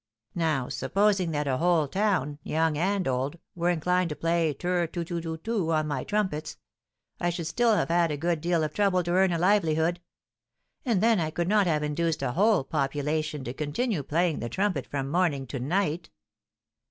Now, 0.33 0.67
supposing 0.67 1.29
that 1.29 1.45
a 1.45 1.57
whole 1.57 1.87
town, 1.87 2.39
young 2.41 2.75
and 2.75 3.07
old, 3.07 3.37
were 3.53 3.69
inclined 3.69 4.09
to 4.09 4.15
play 4.15 4.51
tur 4.51 4.87
tu 4.87 5.03
tu 5.03 5.37
tu 5.37 5.71
on 5.71 5.85
my 5.85 6.03
trumpets, 6.03 6.57
I 7.19 7.29
should 7.29 7.45
still 7.45 7.75
have 7.75 7.89
had 7.89 8.09
a 8.09 8.17
good 8.17 8.41
deal 8.41 8.63
of 8.63 8.73
trouble 8.73 9.03
to 9.03 9.11
earn 9.13 9.31
a 9.31 9.37
livelihood; 9.37 10.01
and 10.83 11.01
then 11.03 11.19
I 11.19 11.29
could 11.29 11.47
not 11.47 11.67
have 11.67 11.83
induced 11.83 12.23
a 12.23 12.31
whole 12.31 12.63
population 12.63 13.43
to 13.43 13.53
continue 13.53 14.01
playing 14.01 14.39
the 14.39 14.49
trumpet 14.49 14.87
from 14.87 15.07
morning 15.07 15.45
to 15.45 15.59
night." 15.59 16.09